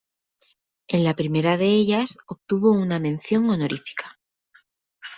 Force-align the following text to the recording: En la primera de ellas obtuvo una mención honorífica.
En 0.87 1.03
la 1.03 1.15
primera 1.15 1.57
de 1.57 1.67
ellas 1.67 2.17
obtuvo 2.25 2.71
una 2.71 2.97
mención 2.97 3.47
honorífica. 3.51 4.17